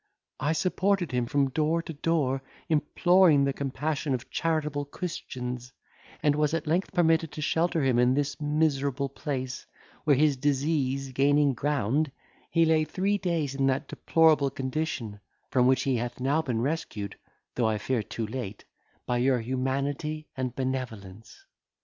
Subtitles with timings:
[0.39, 5.73] I supported him from door to door, imploring the compassion of charitable Christians,
[6.23, 9.67] and was at length permitted to shelter him in this miserable place,
[10.03, 12.11] where his disease gaining ground,
[12.49, 15.19] he lay three days in that deplorable condition,
[15.51, 17.15] from which he hath now been rescued,
[17.53, 18.65] though I fear too late,
[19.05, 21.45] by your humanity and benevolence."